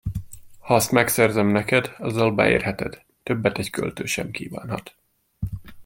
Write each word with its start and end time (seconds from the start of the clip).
Ha 0.59 0.75
azt 0.75 0.91
megszerzem 0.91 1.47
neked, 1.47 1.95
azzal 1.97 2.31
beérheted, 2.35 3.03
többet 3.23 3.57
egy 3.57 3.69
költő 3.69 4.05
sem 4.05 4.31
kívánhat. 4.31 4.95